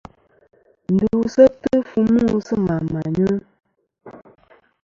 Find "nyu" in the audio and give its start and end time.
3.15-3.29